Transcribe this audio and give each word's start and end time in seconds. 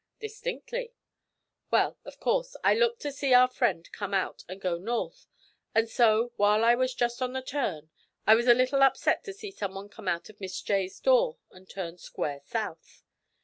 'Distinctly.' 0.19 0.95
'Well, 1.69 1.99
of 2.05 2.19
course, 2.19 2.57
I 2.63 2.73
looked 2.73 3.01
to 3.01 3.11
see 3.11 3.35
our 3.35 3.47
friend 3.47 3.87
come 3.91 4.15
out 4.15 4.43
and 4.49 4.59
go 4.59 4.79
north; 4.79 5.27
and 5.75 5.87
so, 5.87 6.31
while 6.37 6.63
I 6.63 6.73
was 6.73 6.95
just 6.95 7.21
on 7.21 7.33
the 7.33 7.41
turn, 7.43 7.91
I 8.25 8.33
was 8.33 8.47
a 8.47 8.55
little 8.55 8.81
upset 8.81 9.23
to 9.25 9.31
see 9.33 9.51
someone 9.51 9.89
come 9.89 10.07
out 10.07 10.27
of 10.27 10.41
Miss 10.41 10.59
J.'s 10.59 10.99
door 10.99 11.37
and 11.51 11.69
turn 11.69 11.99
square 11.99 12.41
south. 12.43 13.03